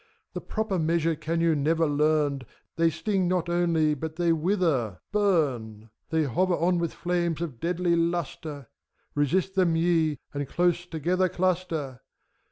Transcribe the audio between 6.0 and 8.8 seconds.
They hover on with flames of deadly lustre: